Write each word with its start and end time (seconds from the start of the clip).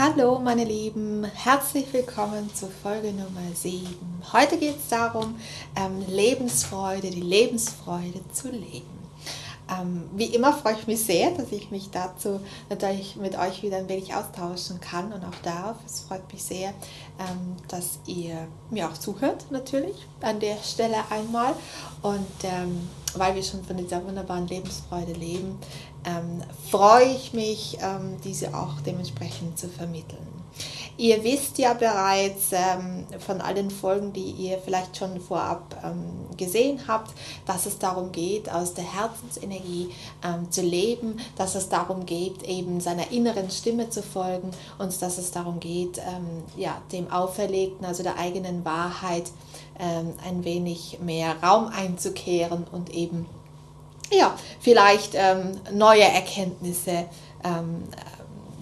Hallo 0.00 0.38
meine 0.38 0.62
Lieben, 0.62 1.24
herzlich 1.24 1.92
willkommen 1.92 2.48
zur 2.54 2.68
Folge 2.68 3.08
Nummer 3.08 3.52
7. 3.52 3.84
Heute 4.32 4.56
geht 4.56 4.76
es 4.76 4.88
darum, 4.88 5.34
ähm, 5.74 6.04
Lebensfreude, 6.06 7.10
die 7.10 7.20
Lebensfreude 7.20 8.20
zu 8.32 8.48
leben. 8.48 8.97
Ähm, 9.70 10.04
wie 10.14 10.26
immer 10.26 10.52
freue 10.52 10.74
ich 10.74 10.86
mich 10.86 11.04
sehr, 11.04 11.30
dass 11.32 11.52
ich 11.52 11.70
mich 11.70 11.90
dazu 11.90 12.40
natürlich 12.70 13.16
mit 13.16 13.38
euch 13.38 13.62
wieder 13.62 13.78
ein 13.78 13.88
wenig 13.88 14.14
austauschen 14.14 14.80
kann 14.80 15.12
und 15.12 15.24
auch 15.24 15.34
darf. 15.42 15.76
Es 15.84 16.00
freut 16.00 16.32
mich 16.32 16.42
sehr, 16.42 16.70
ähm, 17.18 17.56
dass 17.68 17.98
ihr 18.06 18.48
mir 18.70 18.88
auch 18.88 18.94
zuhört, 18.94 19.46
natürlich, 19.50 19.96
an 20.20 20.40
der 20.40 20.56
Stelle 20.56 20.96
einmal. 21.10 21.54
Und 22.02 22.26
ähm, 22.44 22.88
weil 23.14 23.34
wir 23.34 23.42
schon 23.42 23.64
von 23.64 23.76
dieser 23.76 24.04
wunderbaren 24.04 24.46
Lebensfreude 24.46 25.12
leben, 25.12 25.58
freue 26.70 27.06
ich 27.06 27.32
mich, 27.32 27.78
diese 28.22 28.54
auch 28.54 28.80
dementsprechend 28.86 29.58
zu 29.58 29.68
vermitteln. 29.68 30.26
Ihr 30.98 31.22
wisst 31.22 31.58
ja 31.58 31.74
bereits 31.74 32.50
ähm, 32.50 33.06
von 33.20 33.40
allen 33.40 33.70
Folgen, 33.70 34.12
die 34.12 34.32
ihr 34.32 34.58
vielleicht 34.58 34.96
schon 34.96 35.20
vorab 35.20 35.80
ähm, 35.84 36.36
gesehen 36.36 36.80
habt, 36.88 37.12
dass 37.46 37.66
es 37.66 37.78
darum 37.78 38.10
geht, 38.10 38.50
aus 38.50 38.74
der 38.74 38.82
Herzensenergie 38.82 39.94
ähm, 40.24 40.50
zu 40.50 40.60
leben, 40.60 41.20
dass 41.36 41.54
es 41.54 41.68
darum 41.68 42.04
geht, 42.04 42.42
eben 42.42 42.80
seiner 42.80 43.12
inneren 43.12 43.48
Stimme 43.48 43.88
zu 43.90 44.02
folgen 44.02 44.50
und 44.78 45.00
dass 45.00 45.18
es 45.18 45.30
darum 45.30 45.60
geht, 45.60 45.98
ähm, 45.98 46.42
ja, 46.56 46.82
dem 46.90 47.08
Auferlegten, 47.12 47.86
also 47.86 48.02
der 48.02 48.18
eigenen 48.18 48.64
Wahrheit, 48.64 49.30
ähm, 49.78 50.14
ein 50.26 50.42
wenig 50.42 50.98
mehr 51.00 51.36
Raum 51.40 51.68
einzukehren 51.68 52.66
und 52.72 52.92
eben 52.92 53.24
ja, 54.10 54.34
vielleicht 54.58 55.12
ähm, 55.14 55.60
neue 55.72 56.02
Erkenntnisse, 56.02 57.04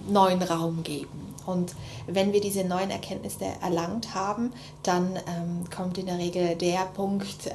neuen 0.07 0.43
Raum 0.43 0.83
geben. 0.83 1.26
Und 1.47 1.73
wenn 2.05 2.33
wir 2.33 2.41
diese 2.41 2.63
neuen 2.63 2.91
Erkenntnisse 2.91 3.45
erlangt 3.61 4.13
haben, 4.13 4.53
dann 4.83 5.15
ähm, 5.15 5.63
kommt 5.75 5.97
in 5.97 6.05
der 6.05 6.19
Regel 6.19 6.55
der 6.55 6.85
Punkt, 6.93 7.47
äh, 7.47 7.51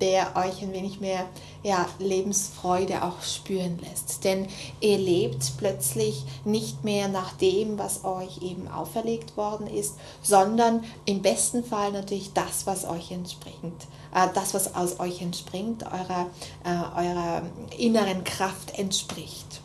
der 0.00 0.36
euch 0.36 0.62
ein 0.62 0.72
wenig 0.72 1.00
mehr 1.00 1.26
ja, 1.62 1.86
Lebensfreude 1.98 3.02
auch 3.02 3.22
spüren 3.22 3.78
lässt. 3.80 4.24
Denn 4.24 4.46
ihr 4.80 4.98
lebt 4.98 5.52
plötzlich 5.58 6.24
nicht 6.44 6.84
mehr 6.84 7.08
nach 7.08 7.32
dem, 7.32 7.78
was 7.78 8.04
euch 8.04 8.42
eben 8.42 8.68
auferlegt 8.68 9.36
worden 9.36 9.66
ist, 9.66 9.96
sondern 10.22 10.84
im 11.04 11.20
besten 11.20 11.64
Fall 11.64 11.92
natürlich 11.92 12.32
das, 12.32 12.66
was 12.66 12.84
euch 12.86 13.10
entspringt. 13.10 13.86
Äh, 14.14 14.28
das, 14.34 14.54
was 14.54 14.74
aus 14.74 15.00
euch 15.00 15.20
entspringt, 15.20 15.84
eurer, 15.84 16.26
äh, 16.64 17.06
eurer 17.06 17.42
inneren 17.76 18.24
Kraft 18.24 18.78
entspricht. 18.78 19.60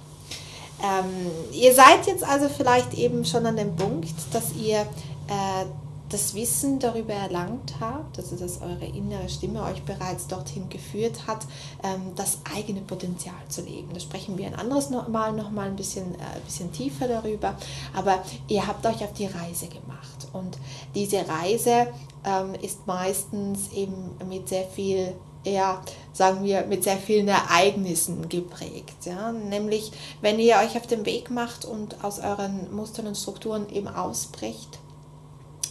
Ähm, 0.84 1.32
ihr 1.54 1.74
seid 1.74 2.06
jetzt 2.08 2.24
also 2.24 2.50
vielleicht 2.50 2.94
eben 2.94 3.24
schon 3.24 3.46
an 3.46 3.56
dem 3.56 3.76
Punkt, 3.76 4.14
dass 4.34 4.54
ihr 4.54 4.82
äh, 5.28 5.66
das 6.14 6.36
Wissen 6.36 6.80
darüber 6.80 7.14
erlangt 7.14 7.74
habt, 7.80 8.20
also 8.20 8.36
dass 8.36 8.62
eure 8.62 8.86
innere 8.86 9.28
Stimme 9.30 9.64
euch 9.64 9.82
bereits 9.84 10.28
dorthin 10.28 10.70
geführt 10.70 11.26
hat, 11.26 11.48
ähm, 11.84 12.14
das 12.16 12.40
eigene 12.56 12.82
Potenzial 12.82 13.36
zu 13.50 13.62
leben. 13.62 13.90
Da 13.94 14.00
sprechen 14.00 14.38
wir 14.38 14.46
ein 14.46 14.56
anderes 14.56 14.90
Mal 14.90 15.34
noch 15.34 15.50
mal 15.50 15.68
ein 15.68 15.76
bisschen, 15.76 16.14
äh, 16.16 16.40
bisschen 16.46 16.72
tiefer 16.72 17.08
darüber. 17.08 17.56
Aber 17.96 18.24
ihr 18.48 18.68
habt 18.68 18.86
euch 18.86 19.04
auf 19.04 19.14
die 19.14 19.26
Reise 19.26 19.68
gemacht 19.68 20.28
und 20.34 20.58
diese 20.94 21.28
Reise 21.28 21.88
ähm, 22.24 22.54
ist 22.62 22.86
meistens 22.86 23.72
eben 23.74 24.12
mit 24.30 24.50
sehr 24.50 24.66
viel 24.66 25.14
eher, 25.44 25.82
sagen 26.14 26.44
wir, 26.44 26.66
mit 26.66 26.84
sehr 26.84 26.98
vielen 26.98 27.28
Ereignissen 27.28 28.30
geprägt. 28.30 29.06
Ja? 29.06 29.32
Nämlich, 29.32 29.92
wenn 30.22 30.40
ihr 30.40 30.58
euch 30.58 30.78
auf 30.78 30.88
den 30.88 31.06
Weg 31.06 31.30
macht 31.30 31.66
und 31.66 32.04
aus 32.04 32.20
euren 32.20 32.74
Mustern 32.74 33.08
und 33.08 33.18
Strukturen 33.18 33.70
eben 33.70 33.88
ausbricht, 33.88 34.80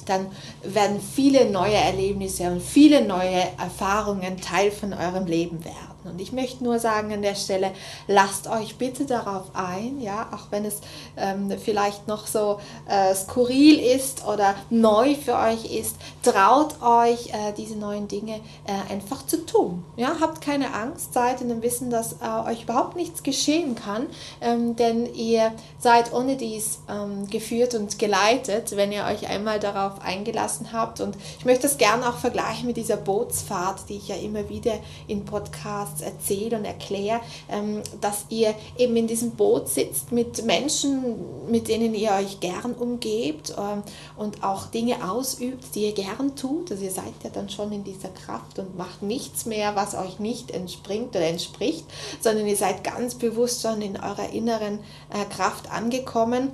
dann 0.06 0.26
werden 0.62 1.00
viele 1.00 1.50
neue 1.50 1.74
Erlebnisse 1.74 2.50
und 2.50 2.60
viele 2.60 3.04
neue 3.04 3.42
Erfahrungen 3.58 4.40
Teil 4.40 4.70
von 4.70 4.92
eurem 4.92 5.26
Leben 5.26 5.64
werden. 5.64 5.91
Und 6.04 6.20
ich 6.20 6.32
möchte 6.32 6.64
nur 6.64 6.78
sagen 6.78 7.12
an 7.12 7.22
der 7.22 7.34
Stelle, 7.34 7.72
lasst 8.06 8.48
euch 8.48 8.76
bitte 8.76 9.06
darauf 9.06 9.54
ein, 9.54 10.00
ja, 10.00 10.28
auch 10.32 10.50
wenn 10.50 10.64
es 10.64 10.80
ähm, 11.16 11.52
vielleicht 11.62 12.08
noch 12.08 12.26
so 12.26 12.58
äh, 12.88 13.14
skurril 13.14 13.78
ist 13.78 14.26
oder 14.26 14.54
neu 14.70 15.14
für 15.14 15.36
euch 15.36 15.72
ist, 15.72 15.96
traut 16.22 16.82
euch 16.82 17.28
äh, 17.28 17.52
diese 17.56 17.76
neuen 17.76 18.08
Dinge 18.08 18.40
äh, 18.66 18.92
einfach 18.92 19.26
zu 19.26 19.44
tun. 19.46 19.84
Ja, 19.96 20.16
habt 20.20 20.40
keine 20.40 20.74
Angst, 20.74 21.14
seid 21.14 21.40
in 21.40 21.48
dem 21.48 21.62
Wissen, 21.62 21.90
dass 21.90 22.14
äh, 22.14 22.50
euch 22.50 22.64
überhaupt 22.64 22.96
nichts 22.96 23.22
geschehen 23.22 23.74
kann, 23.74 24.06
ähm, 24.40 24.76
denn 24.76 25.12
ihr 25.14 25.52
seid 25.78 26.12
ohne 26.12 26.36
dies 26.36 26.80
ähm, 26.88 27.28
geführt 27.28 27.74
und 27.74 27.98
geleitet, 27.98 28.76
wenn 28.76 28.92
ihr 28.92 29.04
euch 29.04 29.28
einmal 29.28 29.60
darauf 29.60 30.00
eingelassen 30.00 30.72
habt. 30.72 31.00
Und 31.00 31.16
ich 31.38 31.44
möchte 31.44 31.62
das 31.62 31.78
gerne 31.78 32.08
auch 32.08 32.18
vergleichen 32.18 32.66
mit 32.66 32.76
dieser 32.76 32.96
Bootsfahrt, 32.96 33.88
die 33.88 33.96
ich 33.96 34.08
ja 34.08 34.16
immer 34.16 34.48
wieder 34.48 34.74
in 35.06 35.24
Podcasts 35.24 35.91
Podcasts 35.92 36.00
erzähle 36.00 36.56
und 36.56 36.64
erkläre, 36.64 37.20
ähm, 37.48 37.82
dass 38.00 38.26
ihr 38.28 38.54
eben 38.78 38.96
in 38.96 39.06
diesem 39.06 39.32
Boot 39.32 39.68
sitzt 39.68 40.12
mit 40.12 40.44
Menschen, 40.44 41.50
mit 41.50 41.68
denen 41.68 41.94
ihr 41.94 42.12
euch 42.12 42.40
gern 42.40 42.74
umgebt 42.74 43.54
ähm, 43.58 43.82
und 44.16 44.42
auch 44.42 44.66
Dinge 44.66 45.10
ausübt, 45.10 45.74
die 45.74 45.86
ihr 45.86 45.92
gern 45.92 46.34
tut. 46.36 46.70
Also 46.70 46.84
ihr 46.84 46.90
seid 46.90 47.12
ja 47.22 47.30
dann 47.30 47.48
schon 47.48 47.72
in 47.72 47.84
dieser 47.84 48.08
Kraft 48.08 48.58
und 48.58 48.76
macht 48.76 49.02
nichts 49.02 49.46
mehr, 49.46 49.76
was 49.76 49.94
euch 49.94 50.18
nicht 50.18 50.50
entspringt 50.50 51.10
oder 51.10 51.26
entspricht, 51.26 51.84
sondern 52.20 52.46
ihr 52.46 52.56
seid 52.56 52.84
ganz 52.84 53.14
bewusst 53.14 53.62
schon 53.62 53.82
in 53.82 53.96
eurer 53.96 54.30
inneren 54.30 54.80
äh, 55.10 55.24
Kraft 55.34 55.70
angekommen. 55.70 56.52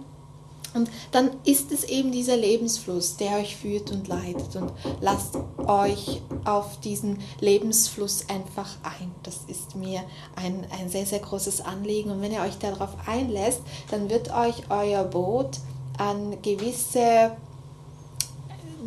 Und 0.75 0.91
dann 1.13 1.31
ist 1.45 1.73
es 1.73 1.85
eben 1.85 2.13
dieser 2.13 2.37
Lebensfluss, 2.37 3.17
der 3.17 3.39
euch 3.39 3.57
führt 3.57 3.91
und 3.91 4.09
leitet. 4.09 4.57
Und 4.57 4.73
lasst 5.01 5.37
euch 5.67 6.21
auf 6.45 6.81
diesen 6.81 7.19
Lebensfluss 7.41 8.29
einfach 8.29 8.77
ein. 8.83 9.11
Das 9.23 9.41
ist 9.47 9.77
mir 9.77 10.03
ein, 10.37 10.67
ein 10.79 10.89
sehr, 10.89 11.07
sehr 11.07 11.21
großes 11.21 11.61
Anliegen. 11.63 12.11
Und 12.11 12.21
wenn 12.21 12.33
ihr 12.33 12.43
euch 12.43 12.59
darauf 12.59 12.91
einlässt, 13.07 13.63
dann 13.91 14.11
wird 14.11 14.33
euch 14.35 14.71
euer 14.71 15.05
Boot 15.05 15.59
an 15.99 16.41
gewisse 16.43 17.33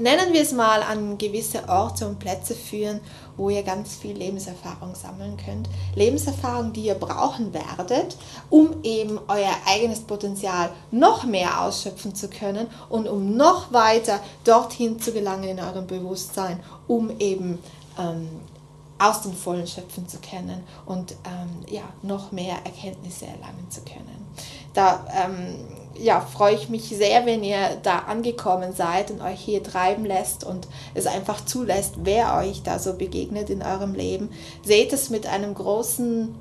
nennen 0.02 0.34
wir 0.34 0.42
es 0.42 0.52
mal, 0.52 0.84
an 0.84 1.18
gewisse 1.18 1.68
Orte 1.70 2.08
und 2.08 2.20
Plätze 2.20 2.56
führen, 2.56 3.00
wo 3.38 3.50
ihr 3.50 3.64
ganz 3.64 3.96
viel 3.96 4.18
Lebenserfahrung 4.18 4.96
sammeln 4.96 5.38
könnt. 5.38 5.70
Lebenserfahrung, 5.96 6.74
die 6.74 6.86
ihr 6.86 6.96
brauchen 6.96 7.54
werdet, 7.54 8.18
um 8.50 8.84
eben 8.84 9.20
euer 9.28 9.54
eigenes 9.66 10.02
Potenzial 10.02 10.70
noch 10.92 11.24
mehr 11.24 11.62
ausschöpfen 11.62 12.14
zu 12.16 12.30
können 12.30 12.68
und 12.90 13.08
um 13.08 13.36
noch 13.36 13.72
weiter 13.72 14.20
dorthin 14.44 15.00
zu 15.00 15.12
gelangen 15.12 15.50
in 15.50 15.60
eurem 15.60 15.88
Bewusstsein, 15.88 16.60
um 16.88 17.12
eben 17.20 17.60
ähm, 17.98 18.28
aus 19.00 19.24
dem 19.24 19.34
Vollen 19.34 19.66
schöpfen 19.66 20.08
zu 20.08 20.18
können 20.20 20.64
und 20.86 21.14
ähm, 21.26 21.74
ja, 21.74 21.84
noch 22.04 22.32
mehr 22.32 22.58
Erkenntnisse 22.64 23.26
erlangen 23.26 23.66
zu 23.70 23.82
können. 23.82 24.28
Da 24.74 25.06
ähm, 25.12 25.56
ja, 25.98 26.22
freue 26.22 26.56
ich 26.56 26.70
mich 26.70 26.84
sehr, 26.90 27.26
wenn 27.26 27.44
ihr 27.44 27.78
da 27.84 28.00
angekommen 28.00 28.74
seid 28.74 29.12
und 29.12 29.22
euch 29.22 29.40
hier 29.40 29.64
treiben 29.64 30.06
lässt 30.06 30.44
und 30.44 30.68
es 30.94 31.06
einfach 31.06 31.46
zulässt, 31.46 31.96
wer 32.04 32.38
euch 32.38 32.64
da 32.64 32.80
so 32.80 32.94
begegnet 32.94 33.50
in 33.50 33.62
eurem 33.62 33.94
Leben. 33.94 34.30
Seht 34.64 34.94
es 34.94 35.10
mit 35.10 35.28
einem 35.28 35.54
großen, 35.54 36.36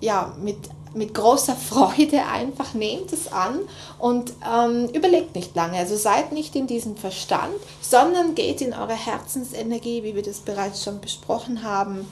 ja, 0.00 0.34
mit, 0.40 0.56
mit 0.94 1.14
großer 1.14 1.56
Freude 1.56 2.24
einfach, 2.26 2.74
nehmt 2.74 3.12
es 3.12 3.32
an 3.32 3.60
und 3.98 4.32
ähm, 4.50 4.88
überlegt 4.88 5.34
nicht 5.34 5.54
lange. 5.54 5.78
Also 5.78 5.96
seid 5.96 6.32
nicht 6.32 6.56
in 6.56 6.66
diesem 6.66 6.96
Verstand, 6.96 7.54
sondern 7.80 8.34
geht 8.34 8.60
in 8.60 8.72
eure 8.72 8.94
Herzensenergie, 8.94 10.02
wie 10.02 10.14
wir 10.14 10.22
das 10.22 10.40
bereits 10.40 10.82
schon 10.82 11.00
besprochen 11.00 11.62
haben 11.62 12.06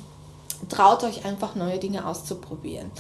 traut 0.69 1.05
euch 1.05 1.25
einfach 1.25 1.55
neue 1.55 1.79
Dinge 1.79 2.07
auszuprobieren. 2.07 2.91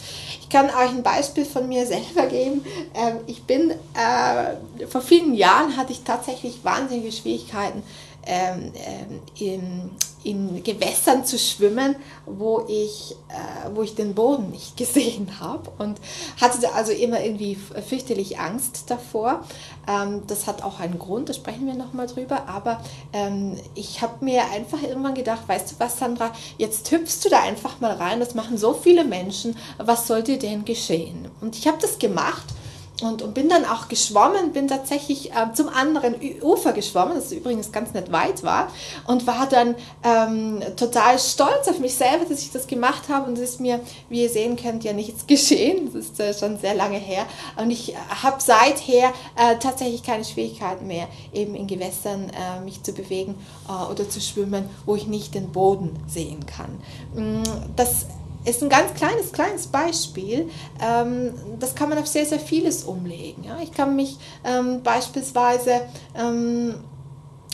Ich 0.40 0.48
kann 0.48 0.66
euch 0.66 0.90
ein 0.90 1.02
Beispiel 1.02 1.44
von 1.44 1.68
mir 1.68 1.86
selber 1.86 2.26
geben. 2.28 2.64
Ähm, 2.94 3.20
ich 3.26 3.42
bin, 3.44 3.70
äh, 3.70 4.86
vor 4.86 5.00
vielen 5.00 5.34
Jahren 5.34 5.76
hatte 5.76 5.92
ich 5.92 6.02
tatsächlich 6.02 6.64
wahnsinnige 6.64 7.12
Schwierigkeiten, 7.12 7.82
ähm, 8.24 8.72
ähm, 8.74 9.20
in, 9.38 9.90
in 10.24 10.62
Gewässern 10.62 11.24
zu 11.24 11.38
schwimmen, 11.38 11.96
wo 12.26 12.64
ich, 12.68 13.16
äh, 13.28 13.74
wo 13.74 13.82
ich 13.82 13.94
den 13.94 14.14
Boden 14.14 14.50
nicht 14.50 14.76
gesehen 14.76 15.40
habe. 15.40 15.70
Und 15.78 15.98
hatte 16.40 16.72
also 16.74 16.92
immer 16.92 17.22
irgendwie 17.22 17.56
fürchterlich 17.56 18.38
Angst 18.38 18.84
davor. 18.88 19.44
Ähm, 19.88 20.22
das 20.26 20.46
hat 20.46 20.62
auch 20.62 20.80
einen 20.80 20.98
Grund, 20.98 21.28
da 21.28 21.32
sprechen 21.32 21.66
wir 21.66 21.74
nochmal 21.74 22.06
drüber, 22.06 22.48
aber 22.48 22.80
ähm, 23.12 23.56
ich 23.74 24.00
habe 24.00 24.24
mir 24.24 24.44
einfach 24.50 24.82
irgendwann 24.82 25.14
gedacht, 25.14 25.42
weißt 25.46 25.72
du 25.72 25.74
was, 25.78 25.98
Sandra, 25.98 26.32
jetzt 26.58 26.90
hüpfst 26.90 27.24
du 27.24 27.28
da 27.28 27.40
einfach 27.40 27.80
mal 27.80 27.92
rein, 27.92 28.20
das 28.20 28.34
machen 28.34 28.58
so 28.58 28.74
viele 28.74 29.04
Menschen, 29.04 29.56
was 29.78 30.06
soll 30.06 30.22
dir 30.22 30.38
denn 30.38 30.64
geschehen? 30.64 31.28
Und 31.40 31.56
ich 31.56 31.66
habe 31.66 31.78
das 31.80 31.98
gemacht 31.98 32.44
und, 33.02 33.22
und 33.22 33.34
bin 33.34 33.48
dann 33.48 33.64
auch 33.64 33.88
geschwommen, 33.88 34.52
bin 34.52 34.68
tatsächlich 34.68 35.32
äh, 35.32 35.52
zum 35.54 35.68
anderen 35.68 36.14
Ufer 36.40 36.72
geschwommen, 36.72 37.14
das 37.16 37.32
übrigens 37.32 37.72
ganz 37.72 37.92
nicht 37.94 38.12
weit 38.12 38.42
war, 38.42 38.68
und 39.06 39.26
war 39.26 39.48
dann 39.48 39.74
ähm, 40.04 40.62
total 40.76 41.18
stolz 41.18 41.68
auf 41.68 41.78
mich 41.78 41.94
selber, 41.94 42.24
dass 42.24 42.40
ich 42.40 42.52
das 42.52 42.66
gemacht 42.66 43.08
habe. 43.08 43.28
Und 43.28 43.38
es 43.38 43.50
ist 43.50 43.60
mir, 43.60 43.80
wie 44.08 44.22
ihr 44.22 44.30
sehen 44.30 44.56
könnt, 44.56 44.84
ja 44.84 44.92
nichts 44.92 45.26
geschehen. 45.26 45.90
Das 45.92 46.04
ist 46.04 46.20
äh, 46.20 46.34
schon 46.34 46.58
sehr 46.58 46.74
lange 46.74 46.98
her. 46.98 47.26
Und 47.56 47.70
ich 47.70 47.94
habe 48.22 48.40
seither 48.40 49.12
äh, 49.36 49.56
tatsächlich 49.58 50.02
keine 50.02 50.24
Schwierigkeiten 50.24 50.86
mehr, 50.86 51.08
eben 51.32 51.54
in 51.54 51.66
Gewässern 51.66 52.30
äh, 52.30 52.60
mich 52.64 52.82
zu 52.82 52.92
bewegen 52.92 53.34
äh, 53.68 53.90
oder 53.90 54.08
zu 54.08 54.20
schwimmen, 54.20 54.68
wo 54.86 54.94
ich 54.94 55.06
nicht 55.06 55.34
den 55.34 55.50
Boden 55.50 55.96
sehen 56.06 56.46
kann. 56.46 56.70
Mm, 57.14 57.42
das 57.76 58.06
ist 58.44 58.62
ein 58.62 58.68
ganz 58.68 58.94
kleines, 58.94 59.32
kleines 59.32 59.66
Beispiel. 59.66 60.50
Ähm, 60.80 61.34
das 61.58 61.74
kann 61.74 61.88
man 61.88 61.98
auf 61.98 62.06
sehr, 62.06 62.26
sehr 62.26 62.40
vieles 62.40 62.84
umlegen. 62.84 63.44
Ja? 63.44 63.58
Ich 63.62 63.72
kann 63.72 63.96
mich 63.96 64.18
ähm, 64.44 64.82
beispielsweise 64.82 65.82
ähm, 66.16 66.74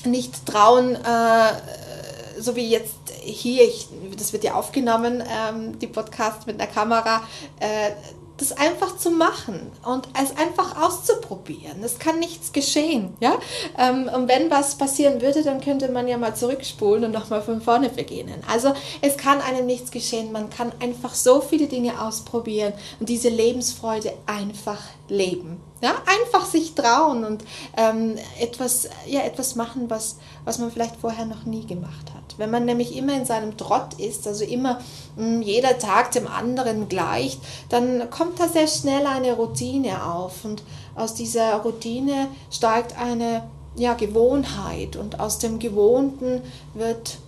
nicht 0.05 0.47
trauen, 0.47 0.95
äh, 0.95 2.41
so 2.41 2.55
wie 2.57 2.71
jetzt 2.71 2.95
hier, 3.21 3.65
ich, 3.65 3.89
das 4.17 4.33
wird 4.33 4.45
ja 4.45 4.55
aufgenommen, 4.55 5.23
ähm, 5.23 5.79
die 5.79 5.87
Podcast 5.87 6.47
mit 6.47 6.61
einer 6.61 6.71
Kamera, 6.71 7.23
äh, 7.61 7.91
das 8.39 8.53
einfach 8.53 8.97
zu 8.97 9.11
machen 9.11 9.71
und 9.85 10.09
es 10.21 10.37
einfach 10.37 10.81
auszuprobieren. 10.81 11.83
Es 11.85 11.99
kann 11.99 12.19
nichts 12.19 12.53
geschehen, 12.53 13.17
ja. 13.21 13.37
Ähm, 13.77 14.09
und 14.15 14.29
wenn 14.29 14.51
was 14.51 14.79
passieren 14.79 15.21
würde, 15.21 15.43
dann 15.43 15.61
könnte 15.61 15.91
man 15.91 16.09
ja 16.09 16.17
mal 16.17 16.35
zurückspulen 16.35 17.05
und 17.05 17.13
nochmal 17.13 17.43
von 17.43 17.61
vorne 17.61 17.91
beginnen. 17.91 18.43
Also 18.51 18.73
es 19.03 19.17
kann 19.17 19.41
einem 19.41 19.67
nichts 19.67 19.91
geschehen. 19.91 20.33
Man 20.33 20.51
kann 20.51 20.73
einfach 20.81 21.15
so 21.15 21.41
viele 21.41 21.67
Dinge 21.67 22.01
ausprobieren 22.01 22.73
und 23.01 23.09
diese 23.09 23.29
Lebensfreude 23.29 24.13
einfach 24.27 24.81
leben. 25.09 25.61
Ja, 25.81 25.93
einfach 26.07 26.45
sich 26.45 26.75
trauen 26.75 27.25
und 27.25 27.45
ähm, 27.77 28.17
etwas, 28.41 28.89
ja, 29.07 29.21
etwas 29.21 29.55
machen, 29.55 29.89
was, 29.89 30.17
was 30.45 30.59
man 30.59 30.73
vielleicht 30.73 30.97
vorher 30.97 31.25
noch 31.25 31.45
nie 31.45 31.67
gemacht 31.67 32.13
hat. 32.15 32.37
Wenn 32.37 32.51
man 32.51 32.65
nämlich 32.65 32.97
immer 32.97 33.15
in 33.15 33.25
seinem 33.25 33.57
Trott 33.57 33.95
ist, 33.95 34.27
also 34.27 34.45
immer 34.45 34.81
mh, 35.17 35.25
hm, 35.25 35.43
jeder 35.43 35.79
Tag 35.79 36.11
dem 36.13 36.27
anderen 36.27 36.89
gleicht, 36.89 37.41
dann 37.69 38.11
kommt 38.11 38.41
da 38.41 38.49
sehr 38.49 38.67
schnell 38.67 39.07
eine 39.07 39.35
Routine 39.35 40.05
auf 40.05 40.45
und 40.45 40.65
aus 40.97 41.15
dieser 41.15 41.55
Routine 41.59 42.27
steigt 42.51 42.99
eine 42.99 43.45
ja, 43.77 43.95
Gewohnheit 43.95 44.97
und 44.97 45.21
aus 45.21 45.39
dem 45.39 45.61
Gewohnten 45.61 46.43
wird 46.75 47.19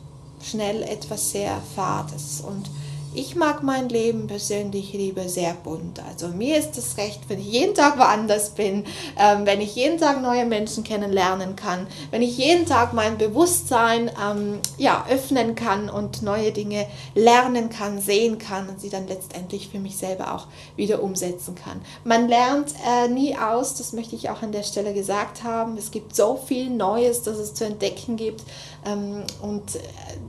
schnell 0.42 0.82
etwas 0.82 1.30
sehr 1.30 1.60
Fades 1.76 2.42
und 2.44 2.68
ich 3.14 3.34
mag 3.34 3.62
mein 3.62 3.88
Leben 3.88 4.26
persönlich 4.26 4.92
lieber 4.92 5.28
sehr 5.28 5.54
bunt. 5.54 6.00
Also 6.08 6.28
mir 6.28 6.56
ist 6.56 6.78
es 6.78 6.96
recht, 6.96 7.20
wenn 7.28 7.40
ich 7.40 7.46
jeden 7.46 7.74
Tag 7.74 7.98
woanders 7.98 8.50
bin, 8.50 8.84
ähm, 9.18 9.46
wenn 9.46 9.60
ich 9.60 9.74
jeden 9.74 9.98
Tag 9.98 10.22
neue 10.22 10.46
Menschen 10.46 10.84
kennenlernen 10.84 11.56
kann, 11.56 11.86
wenn 12.10 12.22
ich 12.22 12.38
jeden 12.38 12.66
Tag 12.66 12.92
mein 12.92 13.18
Bewusstsein 13.18 14.10
ähm, 14.22 14.60
ja, 14.78 15.04
öffnen 15.10 15.56
kann 15.56 15.90
und 15.90 16.22
neue 16.22 16.52
Dinge 16.52 16.86
lernen 17.14 17.68
kann, 17.68 18.00
sehen 18.00 18.38
kann 18.38 18.68
und 18.68 18.80
sie 18.80 18.90
dann 18.90 19.08
letztendlich 19.08 19.68
für 19.68 19.80
mich 19.80 19.96
selber 19.96 20.34
auch 20.34 20.46
wieder 20.76 21.02
umsetzen 21.02 21.56
kann. 21.56 21.80
Man 22.04 22.28
lernt 22.28 22.74
äh, 22.86 23.08
nie 23.08 23.36
aus, 23.36 23.74
das 23.74 23.92
möchte 23.92 24.14
ich 24.14 24.30
auch 24.30 24.42
an 24.42 24.52
der 24.52 24.62
Stelle 24.62 24.94
gesagt 24.94 25.42
haben. 25.42 25.76
Es 25.76 25.90
gibt 25.90 26.14
so 26.14 26.36
viel 26.36 26.70
Neues, 26.70 27.22
das 27.22 27.38
es 27.38 27.54
zu 27.54 27.64
entdecken 27.64 28.16
gibt. 28.16 28.42
Ähm, 28.86 29.24
und 29.42 29.74
äh, 29.74 29.80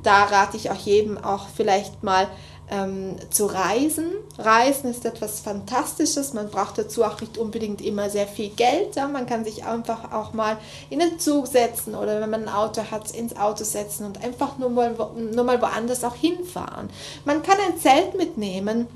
da 0.03 0.23
rate 0.23 0.57
ich 0.57 0.71
auch 0.71 0.75
jedem 0.77 1.17
auch 1.17 1.47
vielleicht 1.55 2.03
mal, 2.03 2.27
ähm, 2.71 3.17
zu 3.29 3.45
reisen. 3.45 4.05
Reisen 4.37 4.89
ist 4.89 5.05
etwas 5.05 5.41
Fantastisches. 5.41 6.33
Man 6.33 6.49
braucht 6.49 6.77
dazu 6.77 7.03
auch 7.03 7.19
nicht 7.19 7.37
unbedingt 7.37 7.81
immer 7.81 8.09
sehr 8.09 8.25
viel 8.25 8.49
Geld. 8.49 8.95
Ja? 8.95 9.07
Man 9.07 9.25
kann 9.25 9.43
sich 9.43 9.65
einfach 9.65 10.11
auch 10.13 10.33
mal 10.33 10.57
in 10.89 10.99
den 10.99 11.19
Zug 11.19 11.47
setzen 11.47 11.93
oder 11.93 12.21
wenn 12.21 12.29
man 12.29 12.43
ein 12.43 12.53
Auto 12.53 12.81
hat, 12.89 13.11
ins 13.11 13.35
Auto 13.35 13.65
setzen 13.65 14.05
und 14.05 14.23
einfach 14.23 14.57
nur 14.57 14.69
mal, 14.69 14.95
nur 15.15 15.43
mal 15.43 15.61
woanders 15.61 16.03
auch 16.03 16.15
hinfahren. 16.15 16.89
Man 17.25 17.43
kann 17.43 17.57
ein 17.67 17.77
Zelt 17.77 18.15
mitnehmen 18.15 18.87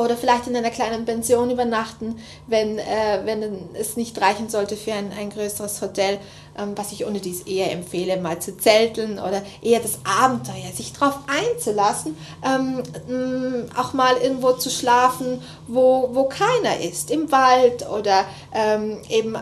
oder 0.00 0.16
vielleicht 0.16 0.46
in 0.46 0.56
einer 0.56 0.70
kleinen 0.70 1.04
Pension 1.04 1.50
übernachten, 1.50 2.16
wenn, 2.46 2.78
äh, 2.78 3.20
wenn 3.24 3.42
es 3.74 3.96
nicht 3.96 4.20
reichen 4.20 4.48
sollte 4.48 4.76
für 4.76 4.92
ein, 4.92 5.12
ein 5.18 5.30
größeres 5.30 5.80
Hotel, 5.82 6.18
ähm, 6.58 6.72
was 6.76 6.92
ich 6.92 7.06
ohne 7.06 7.20
dies 7.20 7.42
eher 7.42 7.72
empfehle, 7.72 8.20
mal 8.20 8.40
zu 8.40 8.56
zelteln 8.56 9.18
oder 9.18 9.42
eher 9.62 9.80
das 9.80 9.98
Abenteuer, 10.04 10.72
sich 10.74 10.92
darauf 10.92 11.18
einzulassen, 11.26 12.16
ähm, 12.44 12.82
mm, 13.08 13.70
auch 13.76 13.92
mal 13.92 14.16
irgendwo 14.16 14.52
zu 14.52 14.70
schlafen, 14.70 15.42
wo, 15.66 16.10
wo 16.12 16.24
keiner 16.24 16.80
ist, 16.80 17.10
im 17.10 17.30
Wald 17.30 17.88
oder 17.88 18.24
ähm, 18.54 18.98
eben 19.08 19.34
äh, 19.34 19.38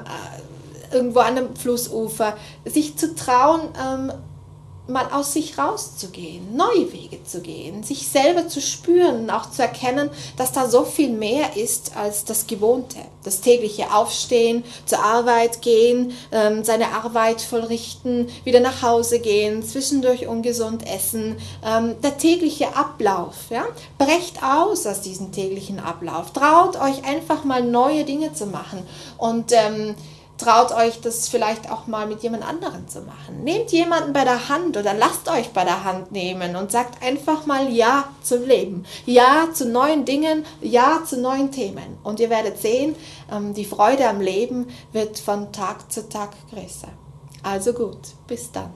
irgendwo 0.92 1.20
an 1.20 1.36
einem 1.36 1.56
Flussufer, 1.56 2.36
sich 2.64 2.96
zu 2.96 3.14
trauen, 3.14 3.60
ähm, 3.78 4.12
mal 4.88 5.06
aus 5.12 5.34
sich 5.34 5.58
rauszugehen, 5.58 6.56
neue 6.56 6.92
Wege 6.92 7.22
zu 7.22 7.40
gehen, 7.40 7.82
sich 7.82 8.08
selber 8.08 8.48
zu 8.48 8.60
spüren 8.60 9.28
auch 9.30 9.50
zu 9.50 9.62
erkennen, 9.62 10.10
dass 10.36 10.52
da 10.52 10.68
so 10.68 10.84
viel 10.84 11.10
mehr 11.10 11.56
ist 11.56 11.96
als 11.96 12.24
das 12.24 12.46
Gewohnte. 12.46 12.96
Das 13.22 13.40
tägliche 13.40 13.94
Aufstehen, 13.94 14.64
zur 14.86 15.04
Arbeit 15.04 15.60
gehen, 15.60 16.12
ähm, 16.32 16.64
seine 16.64 16.92
Arbeit 16.92 17.42
vollrichten, 17.42 18.28
wieder 18.44 18.60
nach 18.60 18.82
Hause 18.82 19.20
gehen, 19.20 19.62
zwischendurch 19.62 20.26
ungesund 20.26 20.86
essen, 20.86 21.36
ähm, 21.64 21.96
der 22.02 22.16
tägliche 22.16 22.74
Ablauf. 22.74 23.34
Ja? 23.50 23.64
Brecht 23.98 24.42
aus 24.42 24.86
aus 24.86 25.02
diesem 25.02 25.32
täglichen 25.32 25.80
Ablauf. 25.80 26.32
Traut 26.32 26.76
euch 26.80 27.04
einfach 27.04 27.44
mal 27.44 27.62
neue 27.62 28.04
Dinge 28.04 28.32
zu 28.32 28.46
machen 28.46 28.82
und 29.18 29.52
ähm, 29.52 29.94
traut 30.38 30.72
euch 30.72 31.00
das 31.00 31.28
vielleicht 31.28 31.70
auch 31.70 31.86
mal 31.86 32.06
mit 32.06 32.22
jemand 32.22 32.48
anderem 32.48 32.88
zu 32.88 33.00
machen. 33.02 33.42
Nehmt 33.44 33.70
jemanden 33.72 34.12
bei 34.12 34.24
der 34.24 34.48
Hand 34.48 34.76
oder 34.76 34.94
lasst 34.94 35.28
euch 35.28 35.50
bei 35.50 35.64
der 35.64 35.84
Hand 35.84 36.12
nehmen 36.12 36.56
und 36.56 36.72
sagt 36.72 37.02
einfach 37.02 37.44
mal 37.44 37.68
Ja 37.70 38.08
zum 38.22 38.44
Leben, 38.44 38.86
Ja 39.04 39.48
zu 39.52 39.68
neuen 39.68 40.04
Dingen, 40.04 40.46
Ja 40.60 41.02
zu 41.04 41.20
neuen 41.20 41.50
Themen. 41.50 41.98
Und 42.02 42.20
ihr 42.20 42.30
werdet 42.30 42.58
sehen, 42.58 42.94
ähm, 43.30 43.52
die 43.52 43.64
Freude 43.64 44.08
am 44.08 44.20
Leben 44.20 44.68
wird 44.92 45.18
von 45.18 45.52
Tag 45.52 45.92
zu 45.92 46.08
Tag 46.08 46.30
größer. 46.50 46.88
Also 47.42 47.72
gut, 47.72 47.98
bis 48.26 48.50
dann. 48.52 48.72